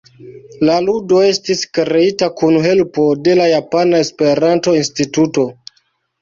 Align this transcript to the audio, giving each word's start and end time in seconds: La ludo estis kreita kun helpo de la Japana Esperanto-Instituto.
La 0.67 0.77
ludo 0.85 1.19
estis 1.25 1.61
kreita 1.79 2.29
kun 2.39 2.57
helpo 2.63 3.05
de 3.27 3.37
la 3.41 3.47
Japana 3.53 4.01
Esperanto-Instituto. 4.07 5.47